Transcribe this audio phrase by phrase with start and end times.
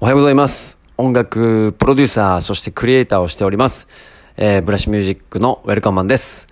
[0.00, 0.78] おはようございます。
[0.96, 3.88] 音楽プロデューサー、そしてクリエイターをしております。
[4.36, 6.46] えー、ブラッシュミュージックのウェルカムマンです。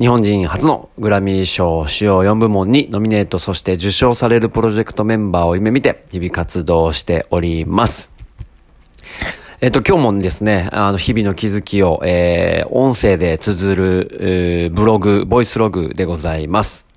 [0.00, 8.10] 日本人初のグラミー賞主要4部門にノミネート、そして受賞されるプロジェクトメンバーを夢見て、日々活動しております。
[9.60, 16.87] えっと、今日もですね、あの、日々の気づきを、えー、音声で綴る、えーブログ、ボイスログでございます。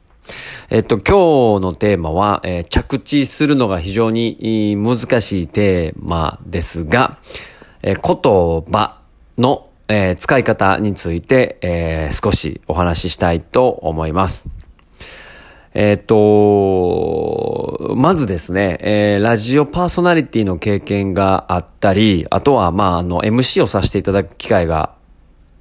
[0.69, 7.17] えっと、今日のテーマは、えー着地するのが非常に難しいテーマですが、
[7.81, 8.99] えー言葉
[9.38, 14.48] の、えー使い方について、え少しお話ししたいと思います。
[15.73, 24.93] えっ、と、まずですね、えーラジオパーソナリティの経験があったり、あとは、まあ、あの、MC をさせていただく機会が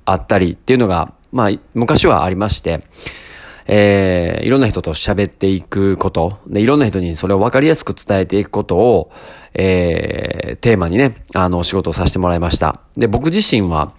[0.05, 2.81] あったりっていうのが、まあ、昔はありまして、
[3.73, 9.13] えーいろんな人と喋っていくこと、で、いろんな人にそれを分かりやすく伝えていくことを、
[9.55, 12.81] えーテーマにね、あの、お仕事をさせてもらいました。
[12.97, 13.95] で、僕自身は、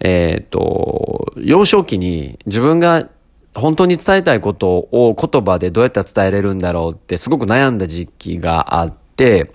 [0.00, 3.08] えっ、と、幼少期に自分が
[3.54, 9.50] 本当に伝えたいことを言葉でどうやって伝えれるんだろうってすごく悩んだ時期があって、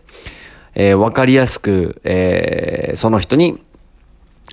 [0.76, 3.59] えーわかりやすく、えーその人に、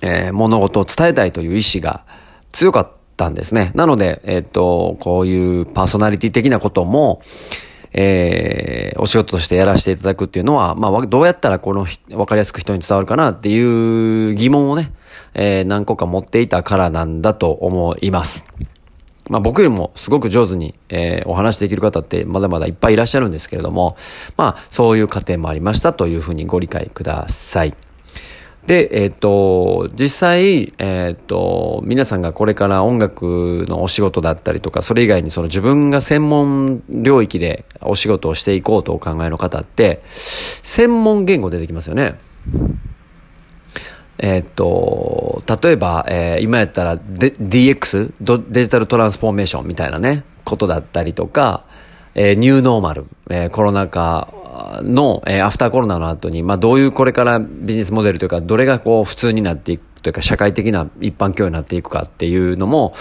[0.01, 2.05] えー物事を伝えたいという意志が
[2.51, 3.71] 強かったたんですね。
[3.75, 7.21] なので、えっ、と、こういうパーソナリティ的なことも、
[7.93, 14.91] えーお仕事としてやらせていただくっていうのは、まあ、わどうやったらこのわかりやすく人に伝わるかなっていう疑問をね、
[15.33, 18.47] えー何個か持っていたからなんだと思います。
[19.29, 23.97] まあ僕よりもすごく上手に、えーお話しできる方ってまだまだいっぱいいらっしゃるんですけれども、
[24.37, 27.73] まあそういう過程もありましたというふうにご理解ください。
[28.67, 42.15] で、えっ、と、実際、えっ、と、皆さんがこれから音楽のお仕事だったりとか、それ以外にその自分が専門領域でお仕事をしていこうとお考えの方って、専門言語出てきますよね。
[44.17, 48.13] えーっと、例えば、え今やったらデ DX
[48.49, 51.65] デジタルトランスフォーメーションみたいなね、ことだったりとか、
[52.15, 54.27] えーニューノーマル、えーコロナ禍
[54.83, 62.93] の、えーアフターコロナの後に、まあどういうこれからビジネスモデルというか、どれがこう普通になっていくというか、社会的な一般教養になっていくかっていうのも、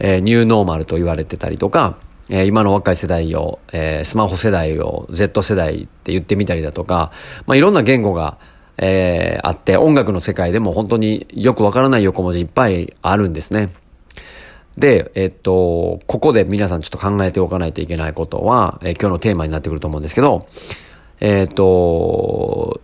[0.00, 1.98] えーニューノーマルと言われてたりとか、
[2.30, 7.12] えー今の若い世代を、えースマホ世代を Z 世代って言ってみたりだとか、
[7.46, 8.38] まあいろんな言語が、
[8.76, 13.66] えーあって、音楽の世界でも本当によくわからない横文字いっぱいあるんですね。
[14.78, 20.46] で、えっと、ここで皆さんちょっと考えておかないといけないことは、えー今日のテーマになってくると思うんですけど、
[21.20, 22.80] えっと、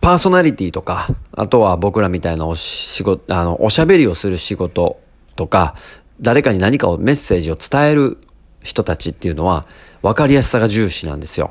[0.00, 5.00] パーソナリティとか、あとは僕らみたいなお仕事、あの、おしゃべりをする仕事
[5.36, 5.76] とか、
[6.20, 8.18] 誰かに何かをメッセージを伝える
[8.62, 9.66] 人たちっていうのは、
[10.02, 11.50] 分かりやすさが重視なんですよ。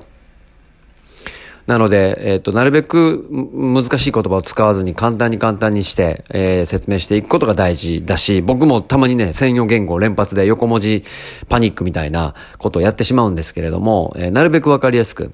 [1.67, 11.03] なので、えっ、と、なるべく難しい言葉を使わずに簡単に簡単にして、えー説明していくことが大事だし、僕もたまにね、専用言語連発で横文字
[11.49, 15.31] パニックみたいなことをやってしまうんですけれども、えーなるべくわかりやすく、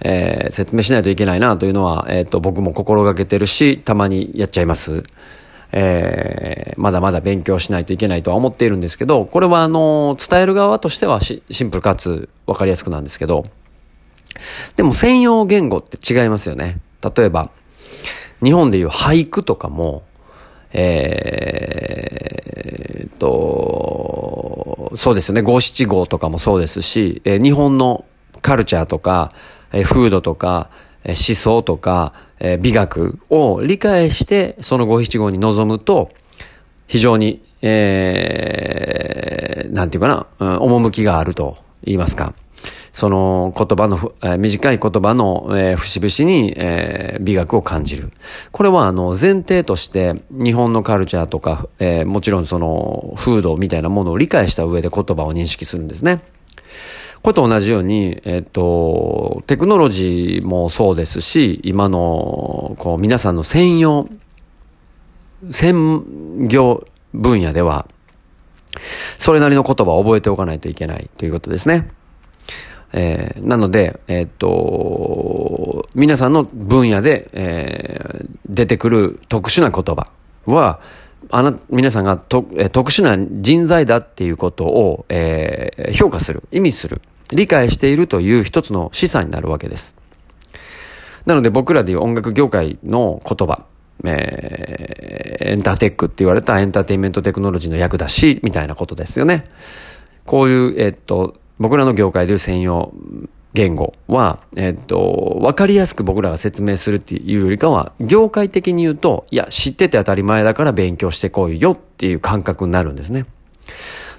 [0.00, 5.02] えー説明しないといけないなというのは、えっ、と、僕も心がけてるし、たまにやっちゃいます。
[5.72, 13.44] えーまだまだ勉強しないといけないとは思っているんですけど、これはあの、伝える側としてはシンプルかつわかりやすくなんですけど、
[14.76, 16.80] でも専用言語って違いますよね。
[17.16, 17.50] 例えば、
[18.42, 20.02] 日本でいう俳句とかも、
[20.72, 28.04] えーと、そうですね、五七五とかもそうですし、えー日本の
[28.42, 29.32] カルチャーとか、
[29.72, 30.70] えー風土とか、
[31.04, 36.10] えー思想とか、えー美学を理解して、その五七五に臨むと、
[36.86, 42.34] 非常に、えー、なんていうかな、うん、趣があると言いますか。
[42.92, 48.10] その言葉の、え短い言葉の、えー節々に、えー美学を感じる。
[48.50, 56.20] これはあの前提として日本のカルチャーとか、えーもちろんその風土みたいなものを理解した上で言葉を認識するんですね。
[57.22, 64.08] これと同じように、えっと、テクノロジーもそうですし、今の、こう、皆さんの専用、
[65.50, 67.86] 専業分野では、
[69.18, 71.88] それなりの言葉を覚えておかないといけないということですね。
[72.92, 80.10] えーなので、えっと、皆さんの分野で、えー出てくる特殊な言葉
[80.44, 80.80] は、
[81.30, 87.00] あな、皆さんがと、えー特殊な人材だっていうことを、えー評価する、意味する、
[87.32, 89.94] 理解しているという一つの示唆になるわけです。
[91.26, 93.64] なので僕らでいう音楽業界の言葉、
[94.04, 95.00] えー
[95.50, 99.46] エンターテックって言われたエンターテインメントテクノロジーの役だし、みたいなことですよね。
[100.26, 102.92] こういう、えっと、僕らの業界でいう専用
[103.52, 113.26] 言語は、えっと、わかりやすく僕らが説明するっていうよりかは、業界的に言うと、いや、知ってて当たり前だから勉強してこいよっていう感覚になるんですね。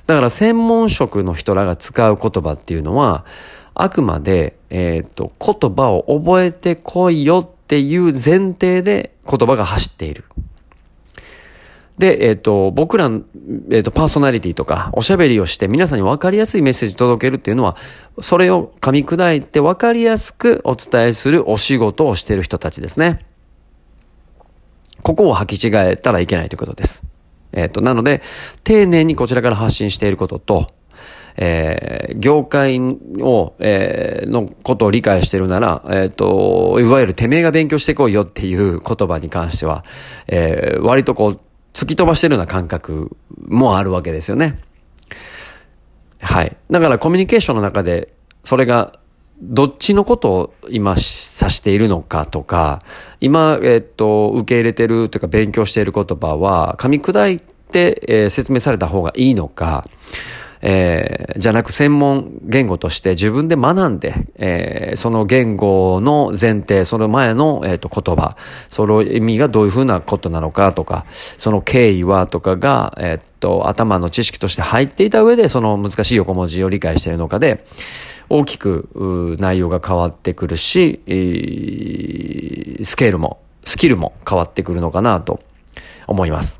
[0.05, 3.25] だから専門職の人らが使う言葉っていうのは、
[3.73, 10.25] あくまで、えっ、と、言葉を覚えてこいよっていう前提で言葉が走っている。
[12.01, 13.11] で、えっ、と、僕ら、
[13.69, 17.77] えっ、と、パーソナリティとか、おしゃべりをして皆さんに分かりやすいメッセージ届けるっていうのは、
[18.19, 23.19] それを噛み砕いて分かりやすくお伝えするお仕事をしている人たちですね。
[25.03, 27.03] ここを履き違えたらいけないということです。
[27.51, 28.23] えっ、と、なので、
[28.63, 30.67] 丁寧にこちらから発信していることと、
[31.37, 39.85] えー、業界を、えー、のことを理解してるなら、えっ、ー、と、いわゆるてめえが勉強してこいよっていう言葉に関しては、
[40.27, 41.39] えー、割とこう、
[41.81, 43.17] 突き飛ばしてるような感覚
[43.47, 44.59] もあるわけですよね。
[46.19, 46.55] はい。
[46.69, 48.13] だからコミュニケーションの中で、
[48.43, 48.99] それが
[49.41, 52.83] どっちのことを今指しているのかとか、
[53.19, 59.83] 今、えっと、受け入れてるというか勉強している言葉は、噛み砕いて、えー、説明された方がいいのか、
[60.61, 68.37] えー、じゃなく専門言語として自分で学んで、えー、その言語の前提、その前の、えーと、言葉、
[68.67, 77.65] その意味がどういうふうなことなのかとか、その経緯はとかが、えっ、と、頭の知識として入っていた上で、その難しい横文字を理解しているのかで、
[78.29, 81.01] 大きく内容が変わってくるし、
[82.83, 85.41] スケールも、スキルも変わってくるのかなと
[86.07, 86.59] 思います。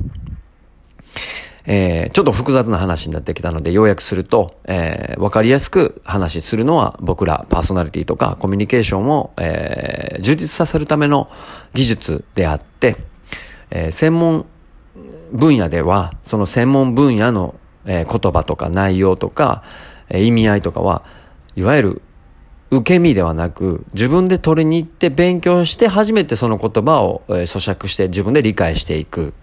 [1.73, 11.29] えー、ちょっと複雑な話になってきたので、要約すると、えー、わかりやすく話するのは僕らパーソナリティとかコミュニケーションを、えー、充実させるための
[11.73, 12.97] 技術であって、
[13.69, 14.45] えー、専門
[15.31, 19.63] 分野では、その専門分野の、えー、言葉とか内容とか、
[20.09, 21.05] えー、意味合いとかは、
[21.55, 22.01] いわゆる
[22.69, 29.33] 受け身ではなく、自分で取りに行って勉強して初めてその言葉を、えー、咀嚼して自分で理解していく。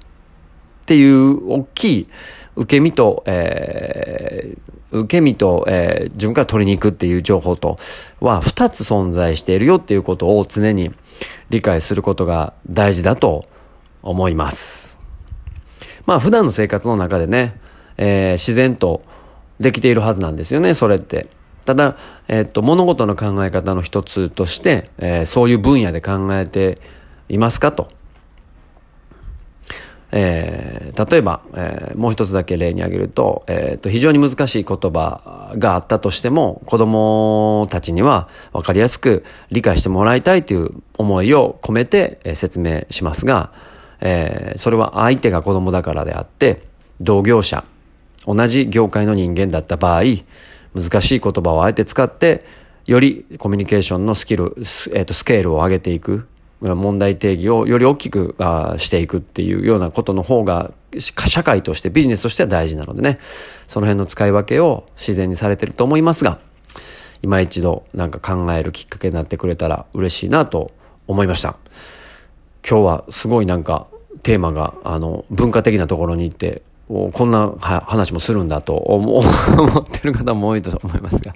[0.88, 2.08] っていう大きい
[2.56, 7.76] 受け身と、えー、受け身と、えー、自分から取りに行くっていう情報と
[8.20, 10.90] は二つ存在しているよっていうことを常に
[11.50, 13.44] 理解することが大事だと
[14.02, 14.99] 思います。
[16.06, 17.61] まあ普段の生活の中でね、
[17.99, 19.02] えー、自然と
[19.61, 21.26] できているはずなんですよね、それって。
[21.67, 21.99] ただ、
[22.29, 26.79] えっと、物事の考え方の一つとして、えー、そういう分野で考えて
[27.29, 27.88] いますかと。
[30.10, 43.52] えー、例えば、えー、もう一つだけ例に挙げると、えー、と、非常に難しい言葉があったとしても、子供たちには分かりやすく理解してもらいたいという思いを込めて、えー、説明しますが、
[44.00, 46.62] えー、それは相手が子供だからであって、
[47.00, 47.64] 同業者、
[48.26, 50.02] 同じ業界の人間だった場合、
[50.75, 52.46] 難しい言葉をあえて使って、
[52.87, 56.26] よりコミュニケーションのスキル、えー、とスケールを上げていく。
[56.60, 58.34] 問題定義をより大きく
[58.78, 63.19] していくっていうようなことの方が社会としてビジネスとしては大事なのでね
[63.66, 66.40] その辺の使い分けを自然にされてると思いますが
[67.22, 70.72] 今一度なんか考えるきっかけになってくれたら嬉しいなと
[71.06, 71.56] 思いました
[72.69, 73.87] 今日はすごいなんか
[74.22, 79.22] テーマがあの文化的なところに行ってこんな話もするんだと 思っ
[79.84, 81.34] てる方も多いと思いますが。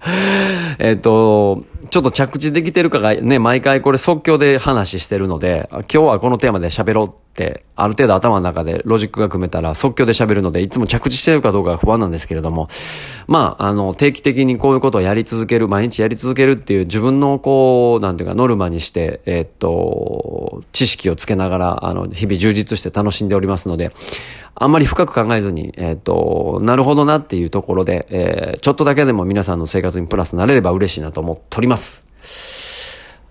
[0.79, 12.71] えっと、ちょっと着地できてるかがね、毎回これ即興で話してるので、今日はこのテーマで喋ろうって、ある程度頭の中でロジックが組めたら即興で喋るので、いつも着地してるかどうかが不安なんですけれども、
[13.27, 23.93] まあ、あの、定期的にこういうことをやり続ける、毎日やり続けるっていう自分のこう、なんていうか、ノルマにして、えっと、知識をつけながら、あの、日々充実して楽しんでおりますので、
[24.55, 32.05] あんまり深く考えずに、えっ、ー、と、なるほどなっていうところで、えー、ちょっとだけでも皆さんの生活にプラスなれれば嬉しいなと思っております。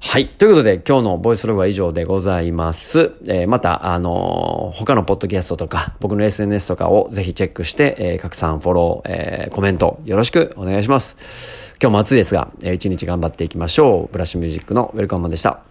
[0.04, 0.28] はい。
[0.28, 3.14] ということで、今日のボイスログは以上でございます。
[3.28, 11.76] えー、また、あのー、他のポッドキャストとか、僕の SNS とかをぜひチェックして、えー、拡散、フォロー、えー、コメント、よろしくお願いします。
[11.82, 14.12] 今日も暑いですが、えー、一日頑張っていきましょう。
[14.12, 15.71] ブラッシュミュージックのウェルカムマンでした。